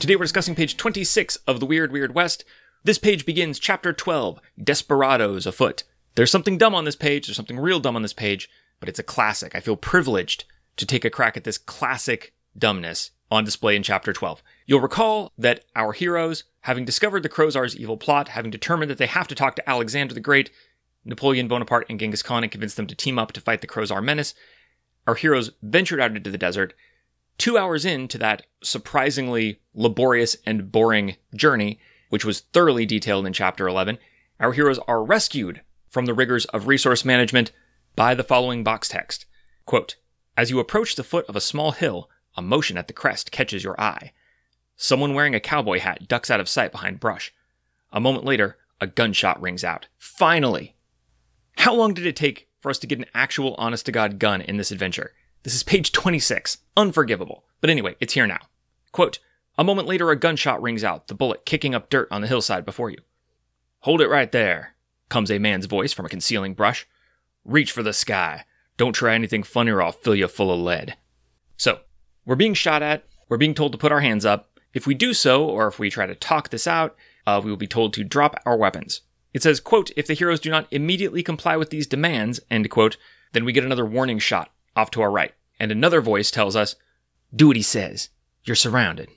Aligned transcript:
Today 0.00 0.16
we're 0.16 0.24
discussing 0.24 0.54
page 0.54 0.78
26 0.78 1.36
of 1.46 1.60
The 1.60 1.66
Weird 1.66 1.92
Weird 1.92 2.14
West. 2.14 2.42
This 2.84 2.96
page 2.96 3.26
begins 3.26 3.58
chapter 3.58 3.92
12 3.92 4.40
Desperados 4.58 5.44
Afoot. 5.44 5.82
There's 6.14 6.30
something 6.30 6.56
dumb 6.56 6.74
on 6.74 6.86
this 6.86 6.96
page, 6.96 7.26
there's 7.26 7.36
something 7.36 7.58
real 7.58 7.80
dumb 7.80 7.96
on 7.96 8.00
this 8.00 8.14
page, 8.14 8.48
but 8.80 8.88
it's 8.88 8.98
a 8.98 9.02
classic. 9.02 9.54
I 9.54 9.60
feel 9.60 9.76
privileged 9.76 10.46
to 10.78 10.86
take 10.86 11.04
a 11.04 11.10
crack 11.10 11.36
at 11.36 11.44
this 11.44 11.58
classic 11.58 12.32
dumbness 12.56 13.10
on 13.30 13.44
display 13.44 13.76
in 13.76 13.82
chapter 13.82 14.14
12. 14.14 14.42
You'll 14.64 14.80
recall 14.80 15.32
that 15.36 15.66
our 15.76 15.92
heroes, 15.92 16.44
having 16.62 16.86
discovered 16.86 17.22
the 17.22 17.28
Crozar's 17.28 17.76
evil 17.76 17.98
plot, 17.98 18.28
having 18.28 18.50
determined 18.50 18.90
that 18.90 18.96
they 18.96 19.04
have 19.04 19.28
to 19.28 19.34
talk 19.34 19.54
to 19.56 19.68
Alexander 19.68 20.14
the 20.14 20.20
Great, 20.20 20.50
Napoleon 21.04 21.46
Bonaparte, 21.46 21.84
and 21.90 22.00
Genghis 22.00 22.22
Khan 22.22 22.42
and 22.42 22.50
convince 22.50 22.74
them 22.74 22.86
to 22.86 22.94
team 22.94 23.18
up 23.18 23.32
to 23.32 23.40
fight 23.42 23.60
the 23.60 23.66
Crozar 23.66 24.02
menace, 24.02 24.32
our 25.06 25.14
heroes 25.14 25.50
ventured 25.62 26.00
out 26.00 26.16
into 26.16 26.30
the 26.30 26.38
desert. 26.38 26.72
Two 27.40 27.56
hours 27.56 27.86
into 27.86 28.18
that 28.18 28.44
surprisingly 28.62 29.62
laborious 29.72 30.36
and 30.44 30.70
boring 30.70 31.16
journey, 31.34 31.80
which 32.10 32.22
was 32.22 32.40
thoroughly 32.40 32.84
detailed 32.84 33.26
in 33.26 33.32
chapter 33.32 33.66
11, 33.66 33.96
our 34.38 34.52
heroes 34.52 34.78
are 34.86 35.02
rescued 35.02 35.62
from 35.88 36.04
the 36.04 36.12
rigors 36.12 36.44
of 36.44 36.66
resource 36.66 37.02
management 37.02 37.50
by 37.96 38.14
the 38.14 38.22
following 38.22 38.62
box 38.62 38.88
text. 38.88 39.24
Quote, 39.64 39.96
As 40.36 40.50
you 40.50 40.58
approach 40.58 40.96
the 40.96 41.02
foot 41.02 41.24
of 41.30 41.36
a 41.36 41.40
small 41.40 41.72
hill, 41.72 42.10
a 42.36 42.42
motion 42.42 42.76
at 42.76 42.88
the 42.88 42.92
crest 42.92 43.32
catches 43.32 43.64
your 43.64 43.80
eye. 43.80 44.12
Someone 44.76 45.14
wearing 45.14 45.34
a 45.34 45.40
cowboy 45.40 45.78
hat 45.78 46.08
ducks 46.08 46.30
out 46.30 46.40
of 46.40 46.48
sight 46.48 46.72
behind 46.72 47.00
brush. 47.00 47.32
A 47.90 48.00
moment 48.00 48.26
later, 48.26 48.58
a 48.82 48.86
gunshot 48.86 49.40
rings 49.40 49.64
out. 49.64 49.88
Finally! 49.96 50.76
How 51.56 51.72
long 51.72 51.94
did 51.94 52.04
it 52.04 52.16
take 52.16 52.48
for 52.60 52.68
us 52.68 52.78
to 52.80 52.86
get 52.86 52.98
an 52.98 53.06
actual 53.14 53.54
honest 53.56 53.86
to 53.86 53.92
God 53.92 54.18
gun 54.18 54.42
in 54.42 54.58
this 54.58 54.70
adventure? 54.70 55.14
This 55.42 55.54
is 55.54 55.62
page 55.62 55.90
26. 55.92 56.58
Unforgivable. 56.76 57.44
But 57.62 57.70
anyway, 57.70 57.96
it's 57.98 58.12
here 58.12 58.26
now. 58.26 58.40
Quote, 58.92 59.20
a 59.56 59.64
moment 59.64 59.88
later, 59.88 60.10
a 60.10 60.16
gunshot 60.16 60.60
rings 60.60 60.84
out, 60.84 61.08
the 61.08 61.14
bullet 61.14 61.46
kicking 61.46 61.74
up 61.74 61.88
dirt 61.88 62.08
on 62.10 62.20
the 62.20 62.28
hillside 62.28 62.64
before 62.66 62.90
you. 62.90 62.98
Hold 63.80 64.02
it 64.02 64.08
right 64.08 64.30
there, 64.30 64.74
comes 65.08 65.30
a 65.30 65.38
man's 65.38 65.66
voice 65.66 65.92
from 65.92 66.04
a 66.04 66.10
concealing 66.10 66.54
brush. 66.54 66.86
Reach 67.44 67.72
for 67.72 67.82
the 67.82 67.94
sky. 67.94 68.44
Don't 68.76 68.92
try 68.92 69.14
anything 69.14 69.42
funny 69.42 69.70
or 69.70 69.82
I'll 69.82 69.92
fill 69.92 70.14
you 70.14 70.28
full 70.28 70.52
of 70.52 70.60
lead. 70.60 70.96
So, 71.56 71.80
we're 72.26 72.36
being 72.36 72.54
shot 72.54 72.82
at. 72.82 73.04
We're 73.28 73.38
being 73.38 73.54
told 73.54 73.72
to 73.72 73.78
put 73.78 73.92
our 73.92 74.00
hands 74.00 74.26
up. 74.26 74.58
If 74.74 74.86
we 74.86 74.94
do 74.94 75.14
so, 75.14 75.44
or 75.44 75.68
if 75.68 75.78
we 75.78 75.88
try 75.88 76.06
to 76.06 76.14
talk 76.14 76.50
this 76.50 76.66
out, 76.66 76.96
uh, 77.26 77.40
we 77.42 77.50
will 77.50 77.56
be 77.56 77.66
told 77.66 77.94
to 77.94 78.04
drop 78.04 78.40
our 78.44 78.56
weapons. 78.56 79.00
It 79.32 79.42
says, 79.42 79.58
quote, 79.60 79.90
if 79.96 80.06
the 80.06 80.14
heroes 80.14 80.40
do 80.40 80.50
not 80.50 80.68
immediately 80.70 81.22
comply 81.22 81.56
with 81.56 81.70
these 81.70 81.86
demands, 81.86 82.40
end 82.50 82.68
quote, 82.70 82.98
then 83.32 83.44
we 83.44 83.52
get 83.52 83.64
another 83.64 83.86
warning 83.86 84.18
shot 84.18 84.50
off 84.80 84.90
to 84.92 85.02
our 85.02 85.10
right. 85.10 85.34
And 85.58 85.70
another 85.70 86.00
voice 86.00 86.30
tells 86.30 86.56
us, 86.56 86.74
do 87.34 87.48
what 87.48 87.56
he 87.56 87.62
says. 87.62 88.08
You're 88.44 88.56
surrounded. 88.56 89.08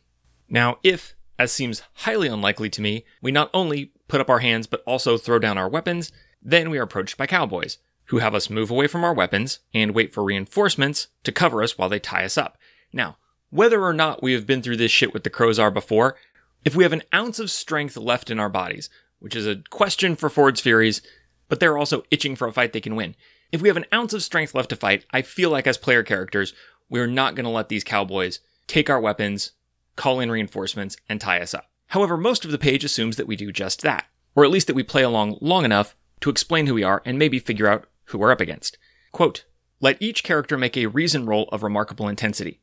Now, 0.49 0.77
if, 0.83 1.15
as 1.39 1.51
seems 1.51 1.83
highly 1.93 2.27
unlikely 2.27 2.69
to 2.71 2.81
me, 2.81 3.05
we 3.21 3.31
not 3.31 3.49
only 3.53 3.93
put 4.09 4.19
up 4.19 4.29
our 4.29 4.39
hands 4.39 4.67
but 4.67 4.83
also 4.85 5.17
throw 5.17 5.39
down 5.39 5.57
our 5.57 5.69
weapons, 5.69 6.11
then 6.41 6.69
we 6.69 6.77
are 6.77 6.83
approached 6.83 7.17
by 7.17 7.25
cowboys, 7.25 7.77
who 8.07 8.17
have 8.17 8.35
us 8.35 8.49
move 8.49 8.69
away 8.69 8.87
from 8.87 9.05
our 9.05 9.13
weapons 9.13 9.59
and 9.73 9.95
wait 9.95 10.13
for 10.13 10.23
reinforcements 10.23 11.07
to 11.23 11.31
cover 11.31 11.63
us 11.63 11.77
while 11.77 11.87
they 11.87 11.99
tie 11.99 12.25
us 12.25 12.37
up. 12.37 12.57
Now, 12.91 13.17
whether 13.49 13.81
or 13.81 13.93
not 13.93 14.21
we 14.21 14.33
have 14.33 14.45
been 14.45 14.61
through 14.61 14.77
this 14.77 14.91
shit 14.91 15.13
with 15.13 15.23
the 15.23 15.29
Crozar 15.29 15.73
before, 15.73 16.17
if 16.65 16.75
we 16.75 16.83
have 16.83 16.93
an 16.93 17.03
ounce 17.13 17.39
of 17.39 17.49
strength 17.49 17.95
left 17.95 18.29
in 18.29 18.39
our 18.39 18.49
bodies, 18.49 18.89
which 19.19 19.35
is 19.35 19.47
a 19.47 19.63
question 19.69 20.17
for 20.17 20.29
Ford's 20.29 20.59
Furies, 20.59 21.01
but 21.47 21.59
they're 21.59 21.77
also 21.77 22.03
itching 22.11 22.35
for 22.35 22.47
a 22.47 22.51
fight 22.51 22.73
they 22.73 22.81
can 22.81 22.95
win. 22.95 23.15
If 23.53 23.61
we 23.61 23.69
have 23.69 23.77
an 23.77 23.85
ounce 23.93 24.13
of 24.13 24.23
strength 24.23 24.55
left 24.55 24.69
to 24.69 24.75
fight, 24.75 25.05
I 25.11 25.21
feel 25.21 25.51
like 25.51 25.67
as 25.67 25.77
player 25.77 26.01
characters, 26.01 26.55
we're 26.89 27.05
not 27.05 27.35
going 27.35 27.43
to 27.43 27.51
let 27.51 27.69
these 27.69 27.83
cowboys 27.83 28.39
take 28.65 28.89
our 28.89 28.99
weapons, 28.99 29.51
call 29.95 30.19
in 30.19 30.31
reinforcements, 30.31 30.97
and 31.07 31.21
tie 31.21 31.39
us 31.39 31.53
up. 31.53 31.69
However, 31.89 32.17
most 32.17 32.45
of 32.45 32.51
the 32.51 32.57
page 32.57 32.83
assumes 32.83 33.15
that 33.17 33.27
we 33.27 33.35
do 33.35 33.51
just 33.51 33.83
that, 33.83 34.07
or 34.33 34.43
at 34.43 34.49
least 34.49 34.65
that 34.65 34.75
we 34.75 34.81
play 34.81 35.03
along 35.03 35.37
long 35.39 35.65
enough 35.65 35.95
to 36.21 36.31
explain 36.31 36.65
who 36.65 36.73
we 36.73 36.81
are 36.81 37.03
and 37.05 37.19
maybe 37.19 37.37
figure 37.37 37.67
out 37.67 37.85
who 38.05 38.17
we're 38.17 38.31
up 38.31 38.41
against. 38.41 38.79
Quote, 39.11 39.45
let 39.79 40.01
each 40.01 40.23
character 40.23 40.57
make 40.57 40.75
a 40.75 40.87
reason 40.87 41.27
roll 41.27 41.47
of 41.51 41.61
remarkable 41.61 42.07
intensity. 42.07 42.59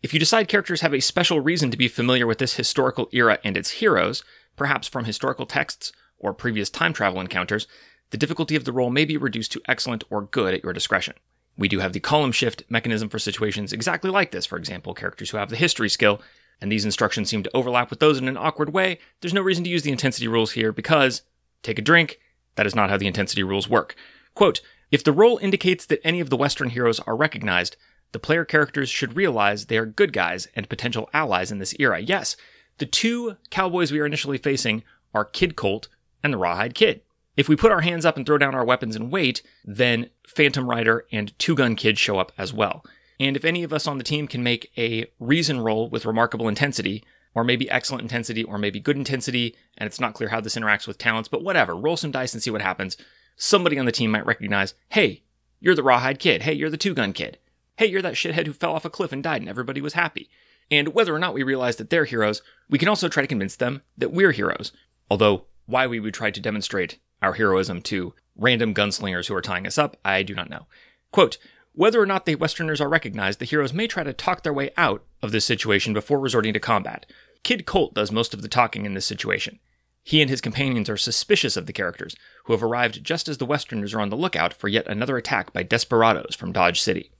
If 0.00 0.14
you 0.14 0.20
decide 0.20 0.46
characters 0.46 0.82
have 0.82 0.94
a 0.94 1.00
special 1.00 1.40
reason 1.40 1.72
to 1.72 1.76
be 1.76 1.88
familiar 1.88 2.28
with 2.28 2.38
this 2.38 2.54
historical 2.54 3.08
era 3.10 3.40
and 3.42 3.56
its 3.56 3.70
heroes, 3.70 4.22
perhaps 4.54 4.86
from 4.86 5.06
historical 5.06 5.46
texts 5.46 5.92
or 6.20 6.32
previous 6.32 6.70
time 6.70 6.92
travel 6.92 7.20
encounters, 7.20 7.66
the 8.10 8.18
difficulty 8.18 8.56
of 8.56 8.64
the 8.64 8.72
roll 8.72 8.90
may 8.90 9.04
be 9.04 9.16
reduced 9.16 9.52
to 9.52 9.62
excellent 9.66 10.04
or 10.10 10.22
good 10.22 10.54
at 10.54 10.62
your 10.62 10.72
discretion. 10.72 11.14
We 11.56 11.68
do 11.68 11.80
have 11.80 11.92
the 11.92 12.00
column 12.00 12.32
shift 12.32 12.64
mechanism 12.68 13.08
for 13.08 13.18
situations 13.18 13.72
exactly 13.72 14.10
like 14.10 14.30
this, 14.30 14.46
for 14.46 14.56
example, 14.56 14.94
characters 14.94 15.30
who 15.30 15.36
have 15.36 15.50
the 15.50 15.56
history 15.56 15.88
skill, 15.88 16.20
and 16.60 16.70
these 16.70 16.84
instructions 16.84 17.28
seem 17.28 17.42
to 17.42 17.50
overlap 17.54 17.90
with 17.90 18.00
those 18.00 18.18
in 18.18 18.28
an 18.28 18.36
awkward 18.36 18.72
way. 18.72 18.98
There's 19.20 19.34
no 19.34 19.42
reason 19.42 19.64
to 19.64 19.70
use 19.70 19.82
the 19.82 19.92
intensity 19.92 20.28
rules 20.28 20.52
here 20.52 20.72
because, 20.72 21.22
take 21.62 21.78
a 21.78 21.82
drink, 21.82 22.18
that 22.56 22.66
is 22.66 22.74
not 22.74 22.90
how 22.90 22.96
the 22.96 23.06
intensity 23.06 23.42
rules 23.42 23.68
work. 23.68 23.94
Quote, 24.34 24.60
if 24.90 25.04
the 25.04 25.12
roll 25.12 25.38
indicates 25.38 25.86
that 25.86 26.00
any 26.04 26.20
of 26.20 26.30
the 26.30 26.36
Western 26.36 26.70
heroes 26.70 27.00
are 27.00 27.16
recognized, 27.16 27.76
the 28.12 28.18
player 28.18 28.44
characters 28.44 28.88
should 28.88 29.16
realize 29.16 29.66
they 29.66 29.78
are 29.78 29.86
good 29.86 30.12
guys 30.12 30.48
and 30.56 30.68
potential 30.68 31.08
allies 31.12 31.52
in 31.52 31.58
this 31.58 31.74
era. 31.78 32.00
Yes, 32.00 32.36
the 32.78 32.86
two 32.86 33.36
cowboys 33.50 33.92
we 33.92 34.00
are 34.00 34.06
initially 34.06 34.38
facing 34.38 34.82
are 35.14 35.24
Kid 35.24 35.54
Colt 35.54 35.88
and 36.22 36.32
the 36.32 36.38
Rawhide 36.38 36.74
Kid. 36.74 37.02
If 37.36 37.48
we 37.48 37.56
put 37.56 37.72
our 37.72 37.80
hands 37.80 38.04
up 38.04 38.16
and 38.16 38.26
throw 38.26 38.38
down 38.38 38.54
our 38.54 38.64
weapons 38.64 38.96
and 38.96 39.10
wait, 39.10 39.42
then 39.64 40.10
Phantom 40.26 40.68
Rider 40.68 41.06
and 41.12 41.38
Two 41.38 41.54
Gun 41.54 41.76
Kid 41.76 41.98
show 41.98 42.18
up 42.18 42.32
as 42.36 42.52
well. 42.52 42.84
And 43.18 43.36
if 43.36 43.44
any 43.44 43.62
of 43.62 43.72
us 43.72 43.86
on 43.86 43.98
the 43.98 44.04
team 44.04 44.26
can 44.26 44.42
make 44.42 44.72
a 44.76 45.06
reason 45.18 45.60
roll 45.60 45.88
with 45.88 46.06
remarkable 46.06 46.48
intensity, 46.48 47.04
or 47.34 47.44
maybe 47.44 47.70
excellent 47.70 48.02
intensity, 48.02 48.42
or 48.42 48.58
maybe 48.58 48.80
good 48.80 48.96
intensity, 48.96 49.54
and 49.78 49.86
it's 49.86 50.00
not 50.00 50.14
clear 50.14 50.30
how 50.30 50.40
this 50.40 50.56
interacts 50.56 50.88
with 50.88 50.98
talents, 50.98 51.28
but 51.28 51.44
whatever, 51.44 51.76
roll 51.76 51.96
some 51.96 52.10
dice 52.10 52.32
and 52.32 52.42
see 52.42 52.50
what 52.50 52.62
happens. 52.62 52.96
Somebody 53.36 53.78
on 53.78 53.86
the 53.86 53.92
team 53.92 54.10
might 54.10 54.26
recognize, 54.26 54.74
hey, 54.88 55.22
you're 55.60 55.74
the 55.74 55.82
Rawhide 55.82 56.18
Kid. 56.18 56.42
Hey, 56.42 56.54
you're 56.54 56.70
the 56.70 56.76
Two 56.76 56.94
Gun 56.94 57.12
Kid. 57.12 57.38
Hey, 57.76 57.86
you're 57.86 58.02
that 58.02 58.14
shithead 58.14 58.46
who 58.46 58.52
fell 58.52 58.74
off 58.74 58.84
a 58.84 58.90
cliff 58.90 59.12
and 59.12 59.22
died, 59.22 59.40
and 59.40 59.48
everybody 59.48 59.80
was 59.80 59.92
happy. 59.92 60.28
And 60.70 60.88
whether 60.88 61.14
or 61.14 61.18
not 61.18 61.34
we 61.34 61.42
realize 61.42 61.76
that 61.76 61.90
they're 61.90 62.04
heroes, 62.04 62.42
we 62.68 62.78
can 62.78 62.88
also 62.88 63.08
try 63.08 63.22
to 63.22 63.28
convince 63.28 63.56
them 63.56 63.82
that 63.96 64.12
we're 64.12 64.32
heroes. 64.32 64.72
Although, 65.10 65.44
why 65.66 65.86
we 65.86 66.00
would 66.00 66.14
try 66.14 66.30
to 66.30 66.40
demonstrate 66.40 66.98
our 67.22 67.34
heroism 67.34 67.82
to 67.82 68.14
random 68.36 68.74
gunslingers 68.74 69.28
who 69.28 69.34
are 69.34 69.42
tying 69.42 69.66
us 69.66 69.78
up, 69.78 69.96
I 70.04 70.22
do 70.22 70.34
not 70.34 70.50
know. 70.50 70.66
Quote, 71.12 71.38
whether 71.72 72.00
or 72.00 72.06
not 72.06 72.26
the 72.26 72.34
Westerners 72.34 72.80
are 72.80 72.88
recognized, 72.88 73.38
the 73.38 73.44
heroes 73.44 73.72
may 73.72 73.86
try 73.86 74.02
to 74.02 74.12
talk 74.12 74.42
their 74.42 74.52
way 74.52 74.70
out 74.76 75.04
of 75.22 75.32
this 75.32 75.44
situation 75.44 75.92
before 75.92 76.18
resorting 76.18 76.52
to 76.52 76.60
combat. 76.60 77.06
Kid 77.42 77.64
Colt 77.64 77.94
does 77.94 78.10
most 78.10 78.34
of 78.34 78.42
the 78.42 78.48
talking 78.48 78.84
in 78.84 78.94
this 78.94 79.06
situation. 79.06 79.60
He 80.02 80.20
and 80.20 80.28
his 80.28 80.40
companions 80.40 80.88
are 80.88 80.96
suspicious 80.96 81.56
of 81.56 81.66
the 81.66 81.72
characters, 81.72 82.16
who 82.44 82.52
have 82.52 82.62
arrived 82.62 83.04
just 83.04 83.28
as 83.28 83.38
the 83.38 83.46
Westerners 83.46 83.94
are 83.94 84.00
on 84.00 84.08
the 84.08 84.16
lookout 84.16 84.52
for 84.52 84.68
yet 84.68 84.86
another 84.88 85.16
attack 85.16 85.52
by 85.52 85.62
desperados 85.62 86.34
from 86.34 86.52
Dodge 86.52 86.80
City. 86.80 87.12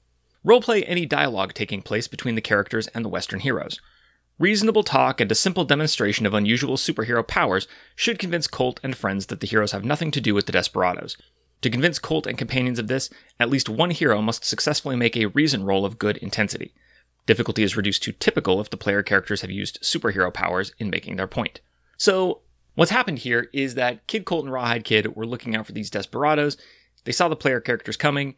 Roleplay 0.44 0.82
any 0.86 1.06
dialogue 1.06 1.52
taking 1.52 1.82
place 1.82 2.08
between 2.08 2.34
the 2.34 2.40
characters 2.40 2.88
and 2.88 3.04
the 3.04 3.10
Western 3.10 3.40
heroes. 3.40 3.80
Reasonable 4.40 4.82
talk 4.82 5.20
and 5.20 5.30
a 5.30 5.34
simple 5.34 5.66
demonstration 5.66 6.24
of 6.24 6.32
unusual 6.32 6.78
superhero 6.78 7.24
powers 7.24 7.68
should 7.94 8.18
convince 8.18 8.46
Colt 8.46 8.80
and 8.82 8.96
friends 8.96 9.26
that 9.26 9.40
the 9.40 9.46
heroes 9.46 9.72
have 9.72 9.84
nothing 9.84 10.10
to 10.12 10.20
do 10.20 10.34
with 10.34 10.46
the 10.46 10.52
desperados. 10.52 11.18
To 11.60 11.68
convince 11.68 11.98
Colt 11.98 12.26
and 12.26 12.38
companions 12.38 12.78
of 12.78 12.88
this, 12.88 13.10
at 13.38 13.50
least 13.50 13.68
one 13.68 13.90
hero 13.90 14.22
must 14.22 14.46
successfully 14.46 14.96
make 14.96 15.14
a 15.14 15.26
reason 15.26 15.64
roll 15.64 15.84
of 15.84 15.98
good 15.98 16.16
intensity. 16.16 16.72
Difficulty 17.26 17.62
is 17.62 17.76
reduced 17.76 18.02
to 18.04 18.12
typical 18.12 18.62
if 18.62 18.70
the 18.70 18.78
player 18.78 19.02
characters 19.02 19.42
have 19.42 19.50
used 19.50 19.78
superhero 19.82 20.32
powers 20.32 20.72
in 20.78 20.88
making 20.88 21.16
their 21.16 21.26
point. 21.26 21.60
So, 21.98 22.40
what's 22.76 22.90
happened 22.90 23.18
here 23.18 23.50
is 23.52 23.74
that 23.74 24.06
Kid 24.06 24.24
Colt 24.24 24.44
and 24.44 24.52
Rawhide 24.54 24.84
Kid 24.84 25.16
were 25.16 25.26
looking 25.26 25.54
out 25.54 25.66
for 25.66 25.72
these 25.72 25.90
desperados. 25.90 26.56
They 27.04 27.12
saw 27.12 27.28
the 27.28 27.36
player 27.36 27.60
characters 27.60 27.98
coming, 27.98 28.36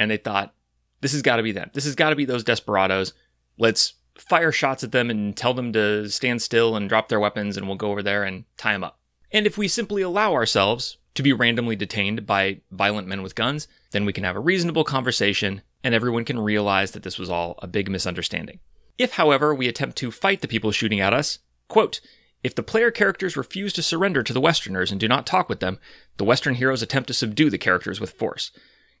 and 0.00 0.10
they 0.10 0.16
thought, 0.16 0.52
this 1.00 1.12
has 1.12 1.22
got 1.22 1.36
to 1.36 1.44
be 1.44 1.52
them. 1.52 1.70
This 1.74 1.84
has 1.84 1.94
got 1.94 2.10
to 2.10 2.16
be 2.16 2.24
those 2.24 2.42
desperados. 2.42 3.12
Let's 3.56 3.94
fire 4.18 4.52
shots 4.52 4.84
at 4.84 4.92
them 4.92 5.10
and 5.10 5.36
tell 5.36 5.54
them 5.54 5.72
to 5.72 6.08
stand 6.08 6.42
still 6.42 6.76
and 6.76 6.88
drop 6.88 7.08
their 7.08 7.20
weapons, 7.20 7.56
and 7.56 7.66
we'll 7.66 7.76
go 7.76 7.90
over 7.90 8.02
there 8.02 8.24
and 8.24 8.44
tie 8.56 8.72
them 8.72 8.84
up. 8.84 8.98
And 9.30 9.46
if 9.46 9.58
we 9.58 9.68
simply 9.68 10.02
allow 10.02 10.32
ourselves 10.32 10.98
to 11.14 11.22
be 11.22 11.32
randomly 11.32 11.76
detained 11.76 12.26
by 12.26 12.60
violent 12.70 13.08
men 13.08 13.22
with 13.22 13.34
guns, 13.34 13.68
then 13.90 14.04
we 14.04 14.12
can 14.12 14.24
have 14.24 14.36
a 14.36 14.40
reasonable 14.40 14.84
conversation 14.84 15.62
and 15.82 15.94
everyone 15.94 16.24
can 16.24 16.38
realize 16.38 16.92
that 16.92 17.02
this 17.02 17.18
was 17.18 17.30
all 17.30 17.58
a 17.58 17.66
big 17.66 17.90
misunderstanding. 17.90 18.60
If, 18.98 19.12
however, 19.12 19.54
we 19.54 19.68
attempt 19.68 19.96
to 19.98 20.10
fight 20.10 20.40
the 20.40 20.48
people 20.48 20.72
shooting 20.72 21.00
at 21.00 21.14
us, 21.14 21.38
quote, 21.68 22.00
if 22.42 22.54
the 22.54 22.62
player 22.62 22.90
characters 22.90 23.36
refuse 23.36 23.72
to 23.74 23.82
surrender 23.82 24.22
to 24.22 24.32
the 24.32 24.40
Westerners 24.40 24.90
and 24.90 25.00
do 25.00 25.08
not 25.08 25.26
talk 25.26 25.48
with 25.48 25.60
them, 25.60 25.78
the 26.16 26.24
Western 26.24 26.54
heroes 26.54 26.82
attempt 26.82 27.08
to 27.08 27.14
subdue 27.14 27.50
the 27.50 27.58
characters 27.58 28.00
with 28.00 28.12
force. 28.12 28.52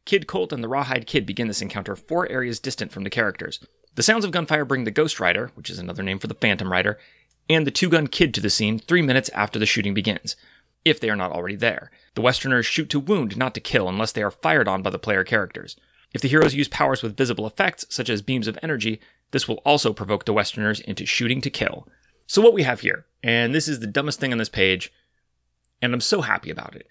Kid 0.04 0.26
Colt 0.26 0.52
and 0.52 0.62
the 0.62 0.68
Rawhide 0.68 1.06
Kid 1.06 1.26
begin 1.26 1.48
this 1.48 1.62
encounter 1.62 1.94
four 1.94 2.28
areas 2.30 2.58
distant 2.58 2.90
from 2.90 3.04
the 3.04 3.10
characters. 3.10 3.60
The 3.98 4.04
sounds 4.04 4.24
of 4.24 4.30
gunfire 4.30 4.64
bring 4.64 4.84
the 4.84 4.92
Ghost 4.92 5.18
Rider, 5.18 5.50
which 5.56 5.68
is 5.68 5.80
another 5.80 6.04
name 6.04 6.20
for 6.20 6.28
the 6.28 6.34
Phantom 6.34 6.70
Rider, 6.70 7.00
and 7.50 7.66
the 7.66 7.72
two 7.72 7.88
gun 7.88 8.06
kid 8.06 8.32
to 8.34 8.40
the 8.40 8.48
scene 8.48 8.78
three 8.78 9.02
minutes 9.02 9.28
after 9.30 9.58
the 9.58 9.66
shooting 9.66 9.92
begins, 9.92 10.36
if 10.84 11.00
they 11.00 11.10
are 11.10 11.16
not 11.16 11.32
already 11.32 11.56
there. 11.56 11.90
The 12.14 12.20
Westerners 12.20 12.64
shoot 12.64 12.88
to 12.90 13.00
wound, 13.00 13.36
not 13.36 13.54
to 13.54 13.60
kill, 13.60 13.88
unless 13.88 14.12
they 14.12 14.22
are 14.22 14.30
fired 14.30 14.68
on 14.68 14.82
by 14.82 14.90
the 14.90 15.00
player 15.00 15.24
characters. 15.24 15.74
If 16.14 16.20
the 16.20 16.28
heroes 16.28 16.54
use 16.54 16.68
powers 16.68 17.02
with 17.02 17.16
visible 17.16 17.44
effects, 17.44 17.86
such 17.88 18.08
as 18.08 18.22
beams 18.22 18.46
of 18.46 18.56
energy, 18.62 19.00
this 19.32 19.48
will 19.48 19.60
also 19.64 19.92
provoke 19.92 20.26
the 20.26 20.32
Westerners 20.32 20.78
into 20.78 21.04
shooting 21.04 21.40
to 21.40 21.50
kill. 21.50 21.88
So, 22.28 22.40
what 22.40 22.54
we 22.54 22.62
have 22.62 22.82
here, 22.82 23.06
and 23.24 23.52
this 23.52 23.66
is 23.66 23.80
the 23.80 23.88
dumbest 23.88 24.20
thing 24.20 24.30
on 24.30 24.38
this 24.38 24.48
page, 24.48 24.92
and 25.82 25.92
I'm 25.92 26.00
so 26.00 26.20
happy 26.20 26.50
about 26.50 26.76
it, 26.76 26.86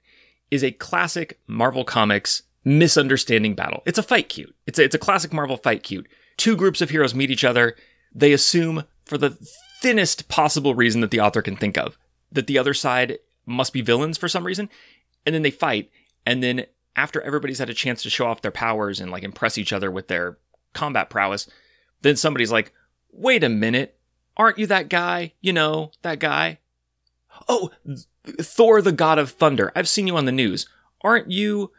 is 0.51 0.62
a 0.62 0.71
classic 0.71 1.39
Marvel 1.48 1.86
Comics 1.86 2.44
misunderstanding 2.65 3.56
battle. 3.56 3.81
It's 3.86 3.98
a 3.98 4.03
fight 4.03 4.27
cute. 4.27 4.53
It's 4.65 4.77
a, 4.77 4.83
it's 4.83 4.95
a 4.95 5.00
classic 5.00 5.31
Marvel 5.31 5.56
fight 5.56 5.83
cute. 5.83 6.06
Two 6.38 6.56
groups 6.56 6.81
of 6.81 6.92
heroes 6.92 7.16
meet 7.16 7.31
each 7.31 7.44
other. 7.44 7.75
They 8.13 8.31
assume, 8.31 8.84
for 9.06 9.18
the 9.18 9.38
thinnest 9.81 10.28
possible 10.28 10.75
reason 10.75 11.01
that 11.01 11.12
the 11.12 11.19
author 11.19 11.42
can 11.42 11.57
think 11.57 11.78
of, 11.78 11.98
that 12.31 12.48
the 12.48 12.57
other 12.57 12.74
side 12.74 13.19
must 13.45 13.74
be 13.74 13.81
villains 13.81 14.18
for 14.18 14.28
some 14.28 14.45
reason, 14.45 14.69
and 15.25 15.34
then 15.34 15.42
they 15.42 15.51
fight. 15.51 15.89
And 16.25 16.44
then 16.44 16.66
after 16.95 17.22
everybody's 17.22 17.60
had 17.60 17.69
a 17.69 17.75
chance 17.75 18.04
to 18.04 18.10
show 18.10 18.28
off 18.28 18.42
their 18.42 18.51
powers 18.51 19.00
and 19.00 19.12
like 19.12 19.24
impress 19.24 19.57
each 19.57 19.72
other 19.72 19.89
with 19.92 20.07
their 20.07 20.38
combat 20.74 21.10
prowess, 21.10 21.48
then 22.01 22.16
somebody's 22.16 22.51
like, 22.51 22.74
wait 23.12 23.44
a 23.44 23.50
minute, 23.50 23.98
aren't 24.36 24.60
you 24.60 24.68
that 24.68 24.89
guy? 24.89 25.34
You 25.42 25.54
know, 25.54 25.92
that 26.01 26.19
guy? 26.19 26.60
Oh, 27.48 27.72
Thor, 28.25 28.81
the 28.81 28.92
god 28.92 29.19
of 29.19 29.31
thunder. 29.31 29.72
I've 29.75 29.88
seen 29.88 30.07
you 30.07 30.18
on 30.18 30.25
the 30.25 30.31
news. 30.31 30.68
Aren't 31.01 31.31
you 31.31 31.72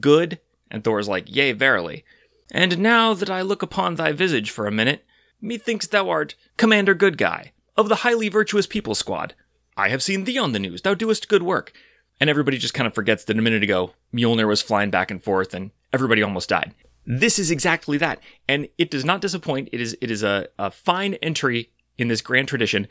good? 0.00 0.40
And 0.70 0.82
Thor's 0.82 1.08
like, 1.08 1.34
Yea, 1.34 1.52
verily. 1.52 2.04
And 2.52 2.78
now 2.78 3.14
that 3.14 3.30
I 3.30 3.40
look 3.40 3.62
upon 3.62 3.94
thy 3.94 4.12
visage 4.12 4.50
for 4.50 4.66
a 4.66 4.70
minute, 4.70 5.04
methinks 5.40 5.86
thou 5.86 6.10
art 6.10 6.36
Commander 6.58 6.94
Good 6.94 7.16
Guy, 7.16 7.52
of 7.76 7.88
the 7.88 7.96
highly 7.96 8.28
virtuous 8.28 8.66
people 8.66 8.94
squad. 8.94 9.34
I 9.74 9.88
have 9.88 10.02
seen 10.02 10.24
thee 10.24 10.38
on 10.38 10.52
the 10.52 10.58
news, 10.58 10.82
thou 10.82 10.94
doest 10.94 11.28
good 11.28 11.42
work. 11.42 11.72
And 12.20 12.28
everybody 12.28 12.58
just 12.58 12.74
kind 12.74 12.86
of 12.86 12.94
forgets 12.94 13.24
that 13.24 13.38
a 13.38 13.42
minute 13.42 13.62
ago, 13.62 13.94
Mjolnir 14.14 14.46
was 14.46 14.62
flying 14.62 14.90
back 14.90 15.10
and 15.10 15.24
forth 15.24 15.54
and 15.54 15.70
everybody 15.92 16.22
almost 16.22 16.50
died. 16.50 16.74
This 17.06 17.38
is 17.38 17.50
exactly 17.50 17.96
that. 17.98 18.20
And 18.46 18.68
it 18.78 18.90
does 18.90 19.04
not 19.04 19.22
disappoint. 19.22 19.70
It 19.72 19.80
is 19.80 19.96
it 20.00 20.10
is 20.10 20.22
a, 20.22 20.46
a 20.58 20.70
fine 20.70 21.14
entry 21.14 21.70
in 21.98 22.08
this 22.08 22.20
grand 22.20 22.48
tradition 22.48 22.86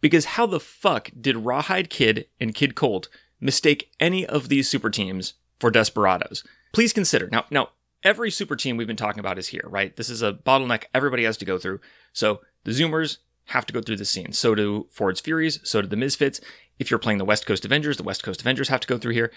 because 0.00 0.24
how 0.24 0.46
the 0.46 0.58
fuck 0.58 1.10
did 1.20 1.36
Rawhide 1.36 1.90
Kid 1.90 2.26
and 2.40 2.54
Kid 2.54 2.74
Colt 2.74 3.08
mistake 3.40 3.90
any 4.00 4.26
of 4.26 4.48
these 4.48 4.68
super 4.68 4.90
teams 4.90 5.34
for 5.60 5.70
desperados? 5.70 6.42
Please 6.72 6.92
consider. 6.92 7.28
Now 7.30 7.44
now 7.50 7.68
every 8.02 8.30
super 8.30 8.56
team 8.56 8.76
we've 8.76 8.86
been 8.86 8.96
talking 8.96 9.20
about 9.20 9.38
is 9.38 9.48
here, 9.48 9.64
right? 9.66 9.94
This 9.96 10.10
is 10.10 10.22
a 10.22 10.32
bottleneck 10.32 10.84
everybody 10.94 11.24
has 11.24 11.36
to 11.38 11.44
go 11.44 11.58
through. 11.58 11.80
So 12.12 12.40
the 12.64 12.72
Zoomers 12.72 13.18
have 13.46 13.66
to 13.66 13.72
go 13.72 13.80
through 13.80 13.96
this 13.96 14.10
scene. 14.10 14.32
So 14.32 14.54
do 14.54 14.86
Ford's 14.90 15.20
Furies, 15.20 15.60
so 15.62 15.82
do 15.82 15.88
the 15.88 15.96
Misfits. 15.96 16.40
If 16.78 16.90
you're 16.90 16.98
playing 16.98 17.18
the 17.18 17.24
West 17.24 17.46
Coast 17.46 17.64
Avengers, 17.64 17.96
the 17.96 18.02
West 18.02 18.22
Coast 18.22 18.40
Avengers 18.40 18.68
have 18.68 18.80
to 18.80 18.88
go 18.88 18.98
through 18.98 19.14
here. 19.14 19.32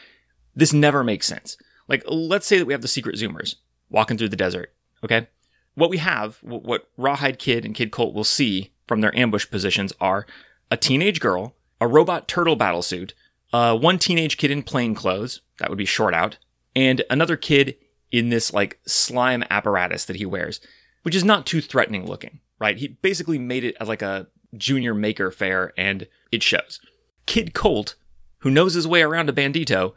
This 0.55 0.73
never 0.73 1.03
makes 1.03 1.27
sense. 1.27 1.57
Like, 1.87 2.03
let's 2.07 2.47
say 2.47 2.57
that 2.57 2.65
we 2.65 2.73
have 2.73 2.81
the 2.81 2.87
secret 2.87 3.15
Zoomers 3.15 3.55
walking 3.89 4.17
through 4.17 4.29
the 4.29 4.35
desert, 4.35 4.73
okay? 5.03 5.27
What 5.75 5.89
we 5.89 5.97
have, 5.97 6.37
what 6.41 6.89
Rawhide 6.97 7.37
Kid 7.37 7.65
and 7.65 7.75
Kid 7.75 7.91
Colt 7.91 8.13
will 8.13 8.23
see 8.23 8.71
from 8.87 9.01
their 9.01 9.15
ambush 9.17 9.49
positions 9.49 9.93
are 9.99 10.25
a 10.71 10.77
teenage 10.77 11.19
girl, 11.19 11.55
a 11.81 11.87
robot 11.87 12.27
turtle 12.27 12.57
battlesuit, 12.57 13.11
uh, 13.53 13.77
one 13.77 13.99
teenage 13.99 14.37
kid 14.37 14.51
in 14.51 14.63
plain 14.63 14.95
clothes, 14.95 15.41
that 15.59 15.69
would 15.69 15.77
be 15.77 15.85
short 15.85 16.13
out, 16.13 16.37
and 16.75 17.03
another 17.09 17.37
kid 17.37 17.75
in 18.17 18.29
this 18.29 18.53
like 18.53 18.79
slime 18.85 19.43
apparatus 19.49 20.05
that 20.05 20.15
he 20.15 20.25
wears, 20.25 20.61
which 21.03 21.15
is 21.15 21.23
not 21.23 21.45
too 21.45 21.61
threatening 21.61 22.05
looking, 22.05 22.39
right? 22.59 22.77
He 22.77 22.87
basically 22.87 23.37
made 23.37 23.63
it 23.63 23.75
as 23.79 23.87
like 23.87 24.01
a 24.01 24.27
junior 24.55 24.93
maker 24.93 25.31
fair 25.31 25.73
and 25.77 26.07
it 26.31 26.41
shows. 26.41 26.79
Kid 27.25 27.53
Colt, 27.53 27.95
who 28.39 28.49
knows 28.49 28.73
his 28.73 28.87
way 28.87 29.01
around 29.01 29.29
a 29.29 29.33
bandito, 29.33 29.93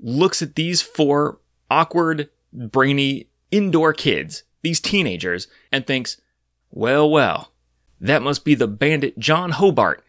looks 0.00 0.42
at 0.42 0.56
these 0.56 0.82
four 0.82 1.38
awkward, 1.70 2.28
brainy, 2.52 3.28
indoor 3.50 3.92
kids, 3.92 4.42
these 4.62 4.80
teenagers, 4.80 5.46
and 5.70 5.86
thinks, 5.86 6.20
well, 6.70 7.08
well, 7.08 7.52
that 8.00 8.22
must 8.22 8.44
be 8.44 8.54
the 8.54 8.66
bandit 8.66 9.18
John 9.18 9.50
Hobart 9.50 10.02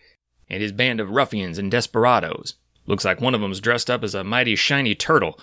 and 0.50 0.62
his 0.62 0.72
band 0.72 1.00
of 1.00 1.12
ruffians 1.12 1.58
and 1.58 1.70
desperados. 1.70 2.56
Looks 2.88 3.06
like 3.06 3.22
one 3.22 3.36
of 3.36 3.42
them's 3.42 3.60
dressed 3.60 3.90
up 3.90 4.04
as 4.04 4.16
a 4.16 4.24
mighty 4.24 4.56
shiny 4.56 4.96
turtle, 4.96 5.40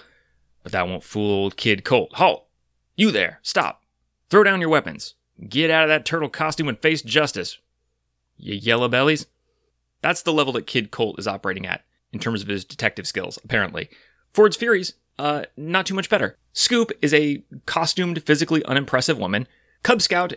but 0.69 0.73
that 0.73 0.87
won't 0.87 1.03
fool 1.03 1.51
Kid 1.51 1.83
Colt. 1.83 2.11
Halt! 2.17 2.47
You 2.95 3.11
there, 3.11 3.39
stop. 3.41 3.85
Throw 4.29 4.45
down 4.45 4.61
your 4.61 4.69
weapons. 4.69 5.15
Get 5.49 5.71
out 5.71 5.85
of 5.85 5.89
that 5.89 6.05
turtle 6.05 6.29
costume 6.29 6.69
and 6.69 6.79
face 6.79 7.01
justice. 7.01 7.57
You 8.37 8.55
yellow 8.55 8.87
bellies? 8.87 9.25
That's 10.03 10.21
the 10.21 10.33
level 10.33 10.53
that 10.53 10.67
Kid 10.67 10.91
Colt 10.91 11.19
is 11.19 11.27
operating 11.27 11.65
at 11.65 11.87
in 12.13 12.19
terms 12.19 12.43
of 12.43 12.49
his 12.49 12.67
detective 12.67 13.07
skills, 13.07 13.39
apparently. 13.43 13.89
Ford's 14.35 14.59
Furies, 14.59 14.93
uh, 15.19 15.45
not 15.57 15.87
too 15.87 15.95
much 15.95 16.11
better. 16.11 16.37
Scoop 16.53 16.93
is 17.01 17.15
a 17.15 17.43
costumed, 17.65 18.23
physically 18.25 18.63
unimpressive 18.67 19.17
woman. 19.17 19.49
Cub 19.83 20.03
Scout 20.03 20.35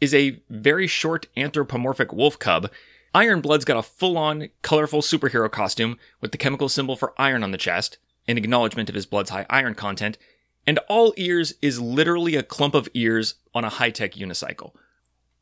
is 0.00 0.12
a 0.12 0.42
very 0.50 0.88
short 0.88 1.28
anthropomorphic 1.36 2.12
wolf 2.12 2.40
cub. 2.40 2.72
Iron 3.14 3.40
Blood's 3.40 3.64
got 3.64 3.76
a 3.76 3.84
full 3.84 4.18
on, 4.18 4.48
colorful 4.62 5.00
superhero 5.00 5.48
costume 5.48 5.96
with 6.20 6.32
the 6.32 6.38
chemical 6.38 6.68
symbol 6.68 6.96
for 6.96 7.14
iron 7.16 7.44
on 7.44 7.52
the 7.52 7.56
chest, 7.56 7.98
in 8.26 8.38
acknowledgement 8.38 8.88
of 8.88 8.94
his 8.94 9.06
blood's 9.06 9.30
high 9.30 9.46
iron 9.50 9.74
content. 9.74 10.18
And 10.66 10.78
All 10.88 11.14
Ears 11.16 11.54
is 11.62 11.80
literally 11.80 12.36
a 12.36 12.42
clump 12.42 12.74
of 12.74 12.88
ears 12.94 13.34
on 13.54 13.64
a 13.64 13.70
high 13.70 13.90
tech 13.90 14.12
unicycle. 14.12 14.72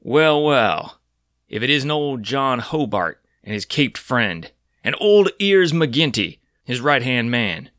Well, 0.00 0.42
well, 0.42 1.00
if 1.48 1.62
it 1.62 1.70
isn't 1.70 1.90
old 1.90 2.22
John 2.22 2.60
Hobart 2.60 3.20
and 3.42 3.52
his 3.52 3.64
caped 3.64 3.98
friend, 3.98 4.50
and 4.84 4.94
old 5.00 5.30
Ears 5.38 5.72
McGinty, 5.72 6.38
his 6.64 6.80
right 6.80 7.02
hand 7.02 7.30
man. 7.30 7.70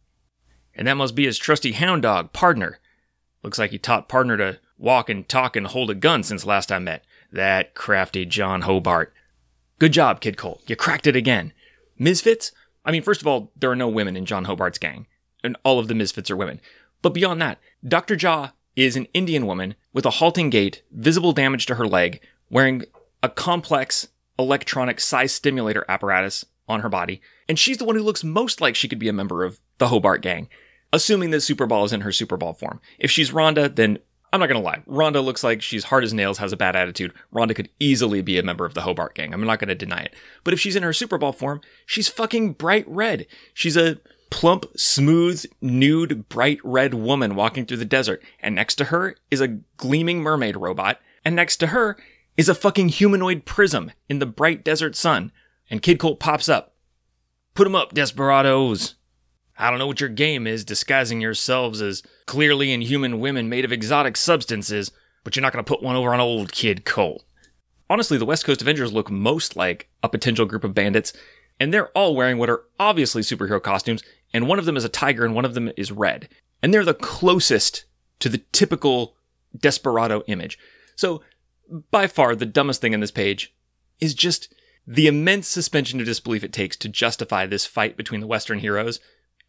And 0.75 0.87
that 0.87 0.95
must 0.95 1.15
be 1.15 1.25
his 1.25 1.37
trusty 1.37 1.71
hound 1.71 2.01
dog, 2.01 2.33
Pardner. 2.33 2.79
Looks 3.41 3.57
like 3.57 3.71
he 3.71 3.77
taught 3.77 4.09
Pardner 4.09 4.37
to 4.37 4.59
walk 4.77 5.09
and 5.09 5.27
talk 5.27 5.55
and 5.55 5.67
hold 5.67 5.89
a 5.89 5.95
gun 5.95 6.23
since 6.23 6.45
last 6.45 6.71
I 6.71 6.79
met. 6.79 7.05
That 7.31 7.73
crafty 7.73 8.25
John 8.25 8.61
Hobart. 8.61 9.13
Good 9.77 9.93
job, 9.93 10.19
Kid 10.19 10.37
Colt. 10.37 10.61
You 10.67 10.75
cracked 10.75 11.07
it 11.07 11.15
again. 11.15 11.53
Misfits? 11.97 12.51
I 12.85 12.91
mean, 12.91 13.03
first 13.03 13.21
of 13.21 13.27
all, 13.27 13.51
there 13.55 13.71
are 13.71 13.75
no 13.75 13.89
women 13.89 14.15
in 14.15 14.25
John 14.25 14.45
Hobart's 14.45 14.77
gang, 14.77 15.07
and 15.43 15.57
all 15.63 15.79
of 15.79 15.87
the 15.87 15.95
Misfits 15.95 16.31
are 16.31 16.37
women. 16.37 16.61
But 17.01 17.13
beyond 17.13 17.41
that, 17.41 17.59
Dr. 17.87 18.15
Jaw 18.15 18.51
is 18.75 18.95
an 18.95 19.07
Indian 19.13 19.45
woman 19.45 19.75
with 19.93 20.05
a 20.05 20.11
halting 20.11 20.49
gait, 20.49 20.83
visible 20.91 21.33
damage 21.33 21.65
to 21.67 21.75
her 21.75 21.87
leg, 21.87 22.21
wearing 22.49 22.83
a 23.21 23.29
complex 23.29 24.07
electronic 24.37 24.99
size 24.99 25.33
stimulator 25.33 25.85
apparatus 25.89 26.45
on 26.67 26.81
her 26.81 26.89
body, 26.89 27.21
and 27.47 27.59
she's 27.59 27.77
the 27.77 27.85
one 27.85 27.95
who 27.95 28.03
looks 28.03 28.23
most 28.23 28.61
like 28.61 28.75
she 28.75 28.87
could 28.87 28.99
be 28.99 29.09
a 29.09 29.13
member 29.13 29.43
of 29.43 29.59
the 29.79 29.89
Hobart 29.89 30.21
gang, 30.21 30.47
assuming 30.93 31.31
that 31.31 31.37
Superball 31.37 31.85
is 31.85 31.93
in 31.93 32.01
her 32.01 32.11
Superball 32.11 32.57
form. 32.57 32.79
If 32.97 33.11
she's 33.11 33.31
Rhonda, 33.31 33.75
then 33.75 33.99
I'm 34.31 34.39
not 34.39 34.47
gonna 34.47 34.61
lie. 34.61 34.83
Rhonda 34.87 35.23
looks 35.23 35.43
like 35.43 35.61
she's 35.61 35.85
hard 35.85 36.03
as 36.03 36.13
nails, 36.13 36.37
has 36.37 36.53
a 36.53 36.57
bad 36.57 36.75
attitude. 36.75 37.13
Rhonda 37.33 37.55
could 37.55 37.69
easily 37.79 38.21
be 38.21 38.37
a 38.37 38.43
member 38.43 38.65
of 38.65 38.75
the 38.75 38.81
Hobart 38.81 39.15
gang. 39.15 39.33
I'm 39.33 39.43
not 39.43 39.59
gonna 39.59 39.75
deny 39.75 40.01
it. 40.01 40.15
But 40.43 40.53
if 40.53 40.59
she's 40.59 40.75
in 40.75 40.83
her 40.83 40.93
Super 40.93 41.17
Superball 41.17 41.35
form, 41.35 41.61
she's 41.85 42.07
fucking 42.07 42.53
bright 42.53 42.85
red. 42.87 43.25
She's 43.53 43.75
a 43.75 43.97
plump, 44.29 44.65
smooth, 44.75 45.45
nude, 45.61 46.29
bright 46.29 46.59
red 46.63 46.93
woman 46.93 47.35
walking 47.35 47.65
through 47.65 47.77
the 47.77 47.85
desert. 47.85 48.21
And 48.39 48.55
next 48.55 48.75
to 48.75 48.85
her 48.85 49.15
is 49.31 49.41
a 49.41 49.59
gleaming 49.77 50.21
mermaid 50.21 50.55
robot. 50.55 50.99
And 51.25 51.35
next 51.35 51.57
to 51.57 51.67
her 51.67 51.97
is 52.37 52.47
a 52.47 52.55
fucking 52.55 52.89
humanoid 52.89 53.45
prism 53.45 53.91
in 54.07 54.19
the 54.19 54.25
bright 54.27 54.63
desert 54.63 54.95
sun. 54.95 55.31
And 55.69 55.81
Kid 55.81 55.99
Colt 55.99 56.19
pops 56.19 56.47
up. 56.47 56.75
Put 57.55 57.65
'em 57.65 57.75
up, 57.75 57.93
desperados. 57.93 58.95
I 59.59 59.69
don't 59.69 59.77
know 59.77 59.87
what 59.87 59.99
your 59.99 60.09
game 60.09 60.47
is, 60.47 60.63
disguising 60.63 61.19
yourselves 61.19 61.81
as 61.81 62.01
clearly 62.25 62.71
inhuman 62.71 63.19
women 63.19 63.49
made 63.49 63.65
of 63.65 63.73
exotic 63.73 64.15
substances, 64.15 64.89
but 65.25 65.35
you're 65.35 65.41
not 65.41 65.51
going 65.51 65.63
to 65.63 65.67
put 65.67 65.83
one 65.83 65.97
over 65.97 66.13
on 66.13 66.21
old 66.21 66.53
Kid 66.53 66.85
Colt. 66.85 67.25
Honestly, 67.89 68.17
the 68.17 68.25
West 68.25 68.45
Coast 68.45 68.61
Avengers 68.61 68.93
look 68.93 69.11
most 69.11 69.57
like 69.57 69.89
a 70.01 70.07
potential 70.07 70.45
group 70.45 70.63
of 70.63 70.73
bandits, 70.73 71.11
and 71.59 71.73
they're 71.73 71.89
all 71.89 72.15
wearing 72.15 72.37
what 72.37 72.49
are 72.49 72.63
obviously 72.79 73.21
superhero 73.21 73.61
costumes, 73.61 74.01
and 74.33 74.47
one 74.47 74.59
of 74.59 74.65
them 74.65 74.77
is 74.77 74.85
a 74.85 74.89
tiger 74.89 75.25
and 75.25 75.35
one 75.35 75.43
of 75.43 75.55
them 75.55 75.71
is 75.75 75.91
red. 75.91 76.29
And 76.63 76.73
they're 76.73 76.85
the 76.85 76.93
closest 76.93 77.83
to 78.19 78.29
the 78.29 78.41
typical 78.53 79.17
desperado 79.57 80.23
image. 80.27 80.57
So, 80.95 81.21
by 81.91 82.07
far, 82.07 82.33
the 82.33 82.45
dumbest 82.45 82.79
thing 82.79 82.93
in 82.93 83.01
this 83.01 83.11
page 83.11 83.53
is 83.99 84.13
just 84.13 84.53
the 84.87 85.07
immense 85.07 85.47
suspension 85.49 85.99
of 85.99 86.05
disbelief 86.05 86.43
it 86.43 86.53
takes 86.53 86.77
to 86.77 86.89
justify 86.89 87.45
this 87.45 87.65
fight 87.65 87.97
between 87.97 88.21
the 88.21 88.27
Western 88.27 88.59
heroes 88.59 88.99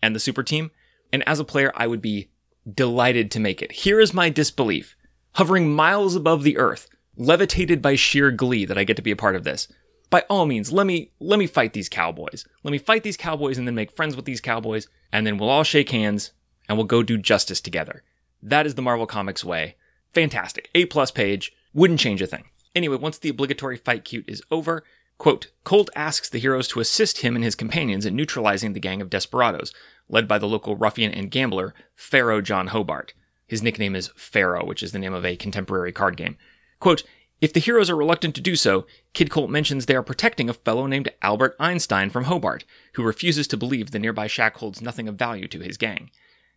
and 0.02 0.14
the 0.14 0.20
super 0.20 0.42
team. 0.42 0.70
And 1.12 1.26
as 1.28 1.40
a 1.40 1.44
player, 1.44 1.72
I 1.74 1.86
would 1.86 2.02
be 2.02 2.30
delighted 2.72 3.30
to 3.30 3.40
make 3.40 3.62
it. 3.62 3.72
Here 3.72 4.00
is 4.00 4.14
my 4.14 4.28
disbelief. 4.28 4.96
Hovering 5.34 5.72
miles 5.72 6.16
above 6.16 6.42
the 6.42 6.58
earth, 6.58 6.88
levitated 7.16 7.80
by 7.80 7.94
sheer 7.94 8.30
glee 8.30 8.64
that 8.64 8.78
I 8.78 8.84
get 8.84 8.96
to 8.96 9.02
be 9.02 9.10
a 9.10 9.16
part 9.16 9.36
of 9.36 9.44
this. 9.44 9.68
By 10.10 10.24
all 10.28 10.44
means, 10.44 10.72
let 10.72 10.86
me 10.86 11.12
let 11.20 11.38
me 11.38 11.46
fight 11.46 11.72
these 11.72 11.88
cowboys. 11.88 12.44
Let 12.64 12.72
me 12.72 12.78
fight 12.78 13.04
these 13.04 13.16
cowboys 13.16 13.58
and 13.58 13.66
then 13.66 13.76
make 13.76 13.92
friends 13.92 14.16
with 14.16 14.24
these 14.24 14.40
cowboys, 14.40 14.88
and 15.12 15.24
then 15.24 15.38
we'll 15.38 15.48
all 15.48 15.62
shake 15.62 15.90
hands 15.90 16.32
and 16.68 16.76
we'll 16.76 16.86
go 16.86 17.02
do 17.02 17.16
justice 17.16 17.60
together. 17.60 18.02
That 18.42 18.66
is 18.66 18.74
the 18.74 18.82
Marvel 18.82 19.06
Comics 19.06 19.44
way. 19.44 19.76
Fantastic. 20.12 20.68
A 20.74 20.86
plus 20.86 21.10
page. 21.10 21.52
Wouldn't 21.72 22.00
change 22.00 22.20
a 22.22 22.26
thing. 22.26 22.44
Anyway, 22.74 22.96
once 22.96 23.18
the 23.18 23.28
obligatory 23.28 23.76
fight 23.76 24.04
cute 24.04 24.28
is 24.28 24.42
over, 24.50 24.84
quote, 25.20 25.48
Colt 25.64 25.90
asks 25.94 26.30
the 26.30 26.38
heroes 26.38 26.66
to 26.68 26.80
assist 26.80 27.18
him 27.18 27.36
and 27.36 27.44
his 27.44 27.54
companions 27.54 28.06
in 28.06 28.16
neutralizing 28.16 28.72
the 28.72 28.80
gang 28.80 29.02
of 29.02 29.10
desperados, 29.10 29.72
led 30.08 30.26
by 30.26 30.38
the 30.38 30.48
local 30.48 30.76
ruffian 30.76 31.12
and 31.12 31.30
gambler, 31.30 31.74
Faro 31.94 32.40
John 32.40 32.68
Hobart. 32.68 33.12
His 33.46 33.62
nickname 33.62 33.94
is 33.94 34.10
Faro, 34.16 34.64
which 34.64 34.82
is 34.82 34.92
the 34.92 34.98
name 34.98 35.12
of 35.12 35.26
a 35.26 35.36
contemporary 35.36 35.92
card 35.92 36.16
game. 36.16 36.38
Quote, 36.78 37.02
if 37.42 37.52
the 37.52 37.60
heroes 37.60 37.90
are 37.90 37.96
reluctant 37.96 38.34
to 38.34 38.40
do 38.40 38.56
so, 38.56 38.86
Kid 39.12 39.30
Colt 39.30 39.50
mentions 39.50 39.86
they 39.86 39.94
are 39.94 40.02
protecting 40.02 40.48
a 40.48 40.54
fellow 40.54 40.86
named 40.86 41.10
Albert 41.20 41.54
Einstein 41.60 42.08
from 42.08 42.24
Hobart, 42.24 42.64
who 42.94 43.02
refuses 43.02 43.46
to 43.48 43.58
believe 43.58 43.90
the 43.90 43.98
nearby 43.98 44.26
shack 44.26 44.56
holds 44.56 44.80
nothing 44.80 45.06
of 45.06 45.16
value 45.16 45.48
to 45.48 45.60
his 45.60 45.76
gang. 45.76 46.10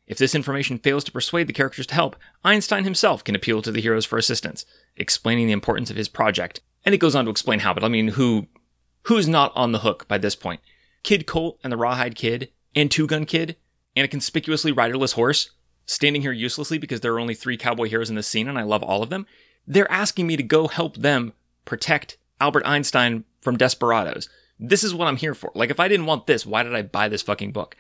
If 0.08 0.18
this 0.18 0.36
information 0.36 0.78
fails 0.78 1.04
to 1.04 1.12
persuade 1.12 1.48
the 1.48 1.54
characters 1.54 1.88
to 1.88 1.96
help, 1.96 2.16
Einstein 2.46 2.86
himself 2.86 3.26
can 3.26 3.36
appeal 3.36 3.62
to 3.62 3.74
the 3.74 3.82
heroes 3.82 4.06
for 4.06 4.18
assistance, 4.18 4.66
explaining 4.96 5.48
the 5.48 5.54
importance 5.54 5.90
of 5.90 5.98
his 5.98 6.08
project. 6.08 6.62
And 6.86 6.94
it 6.94 7.00
goes 7.00 7.16
on 7.16 7.26
to 7.26 7.32
explain 7.32 7.60
how, 7.60 7.74
but 7.74 7.84
I 7.84 7.88
mean, 7.88 8.10
who, 8.10 8.48
who's 9.04 9.28
not 9.28 9.52
on 9.56 9.72
the 9.72 9.80
hook 9.80 10.08
by 10.08 10.18
this 10.18 10.36
point? 10.36 10.62
Kid 11.04 11.28
Colt 11.28 11.60
and 11.64 11.72
the 11.72 11.78
Rawhide 11.78 12.16
Kid, 12.16 12.50
and 12.76 12.90
Two 12.90 13.08
Gun 13.08 13.26
Kid, 13.26 13.56
and 13.96 14.06
a 14.06 14.08
conspicuously 14.08 14.72
riderless 14.72 15.14
horse, 15.14 15.52
standing 15.86 16.22
here 16.22 16.32
uselessly 16.32 16.78
because 16.78 17.02
there 17.02 17.14
are 17.14 17.20
only 17.20 17.36
three 17.36 17.58
cowboy 17.58 17.88
heroes 17.88 18.10
in 18.10 18.16
the 18.16 18.24
scene 18.24 18.48
and 18.48 18.58
I 18.58 18.64
love 18.64 18.84
all 18.84 19.04
of 19.04 19.10
them. 19.10 19.26
They're 19.68 19.92
asking 19.92 20.28
me 20.28 20.38
to 20.38 20.44
go 20.44 20.68
help 20.68 20.98
them 20.98 21.34
protect 21.66 22.18
Albert 22.40 22.66
Einstein 22.66 23.26
from 23.42 23.58
desperados. 23.58 24.30
This 24.60 24.84
is 24.84 24.94
what 24.94 25.08
I'm 25.08 25.18
here 25.18 25.34
for. 25.34 25.52
Like, 25.56 25.70
if 25.70 25.80
I 25.80 25.88
didn't 25.88 26.06
want 26.06 26.28
this, 26.28 26.46
why 26.46 26.64
did 26.64 26.76
I 26.76 26.82
buy 26.82 27.10
this 27.10 27.22
fucking 27.22 27.52
book? 27.52 27.76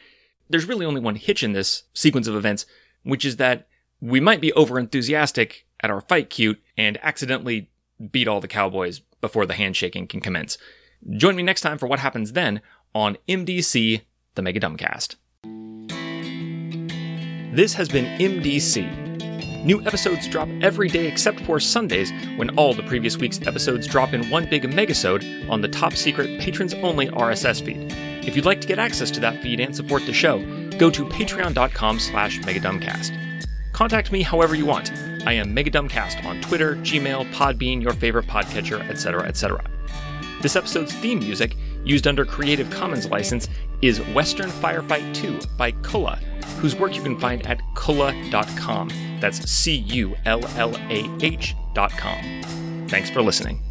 There's 0.50 0.68
really 0.68 0.86
only 0.86 1.02
one 1.02 1.16
hitch 1.16 1.44
in 1.44 1.54
this 1.54 1.84
sequence 1.94 2.28
of 2.28 2.36
events, 2.36 2.66
which 3.04 3.26
is 3.26 3.38
that 3.38 3.68
we 4.02 4.20
might 4.20 4.42
be 4.42 4.54
over 4.54 4.78
enthusiastic 4.78 5.66
at 5.82 5.90
our 5.90 6.02
fight 6.02 6.30
cute 6.30 6.62
and 6.78 6.98
accidentally 7.02 7.70
beat 8.12 8.28
all 8.28 8.42
the 8.42 8.48
cowboys 8.48 9.02
before 9.22 9.46
the 9.46 9.54
handshaking 9.54 10.08
can 10.08 10.20
commence. 10.20 10.58
Join 11.12 11.36
me 11.36 11.44
next 11.44 11.62
time 11.62 11.78
for 11.78 11.88
what 11.88 12.00
happens 12.00 12.34
then 12.34 12.62
on 12.94 13.18
MDC, 13.28 14.02
the 14.36 14.42
Mega 14.42 14.60
Dumbcast. 14.60 15.16
This 17.56 17.76
has 17.76 17.88
been 17.90 18.06
MDC 18.20 19.04
New 19.64 19.82
episodes 19.84 20.28
drop 20.28 20.50
every 20.62 20.90
day 20.90 21.08
except 21.08 21.40
for 21.40 21.58
Sundays, 21.58 22.12
when 22.36 22.50
all 22.58 22.74
the 22.74 22.84
previous 22.84 23.18
week's 23.18 23.42
episodes 23.48 23.88
drop 23.88 24.12
in 24.12 24.30
one 24.30 24.46
big 24.50 24.64
megasode 24.64 25.50
on 25.50 25.62
the 25.62 25.70
top 25.70 25.94
secret 25.94 26.42
patrons 26.42 26.74
only 26.76 27.08
RSS 27.08 27.64
feed. 27.64 27.94
If 28.28 28.36
you'd 28.36 28.44
like 28.44 28.60
to 28.60 28.68
get 28.68 28.78
access 28.78 29.10
to 29.12 29.22
that 29.22 29.42
feed 29.42 29.62
and 29.62 29.74
support 29.74 30.06
the 30.06 30.12
show, 30.12 30.40
go 30.78 30.90
to 30.90 31.06
patreon.com 31.06 32.00
slash 32.00 32.40
megadumbcast. 32.40 33.33
Contact 33.84 34.13
me 34.13 34.22
however 34.22 34.56
you 34.56 34.66
want. 34.66 34.94
I 35.28 35.34
am 35.34 35.54
Megadumbcast 35.54 36.24
on 36.24 36.40
Twitter, 36.40 36.78
Gmail, 36.78 37.30
Podbean, 37.34 37.82
your 37.82 37.92
favorite 37.92 38.28
podcatcher, 38.28 38.80
etc., 38.90 39.28
etc. 39.28 39.62
This 40.42 40.56
episode's 40.56 40.94
theme 40.94 41.20
music, 41.20 41.58
used 41.84 42.08
under 42.08 42.24
Creative 42.24 42.70
Commons 42.70 43.10
license, 43.10 43.50
is 43.82 44.00
Western 44.13 44.50
Firefight 44.50 45.13
2 45.13 45.38
by 45.58 45.74
Cullah, 45.74 46.18
whose 46.62 46.78
work 46.78 46.96
you 46.96 47.02
can 47.02 47.20
find 47.20 47.46
at 47.46 47.60
cullah.com. 47.75 48.90
That's 49.20 49.52
C 49.52 49.75
U 49.75 50.16
L 50.24 50.46
L 50.56 50.78
A 50.90 51.10
H.com. 51.20 52.88
Thanks 52.88 53.10
for 53.10 53.22
listening. 53.22 53.62